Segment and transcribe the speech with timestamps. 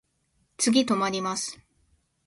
[0.57, 1.59] 次止まります。